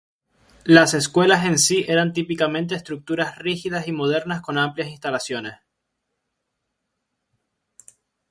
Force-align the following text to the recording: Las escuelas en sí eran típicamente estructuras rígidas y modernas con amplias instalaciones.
Las 0.63 0.95
escuelas 0.95 1.45
en 1.45 1.59
sí 1.59 1.85
eran 1.87 2.11
típicamente 2.11 2.73
estructuras 2.73 3.37
rígidas 3.37 3.87
y 3.87 3.91
modernas 3.91 4.41
con 4.41 4.57
amplias 4.57 4.89
instalaciones. 4.89 5.59